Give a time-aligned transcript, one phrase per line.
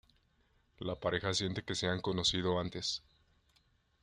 [0.79, 3.03] La pareja siente que se han conocido antes.